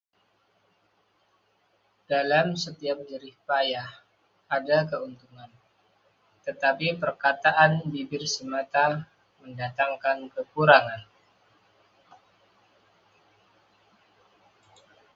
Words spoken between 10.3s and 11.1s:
kekurangan.